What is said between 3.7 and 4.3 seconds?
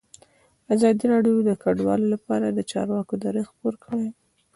کړی.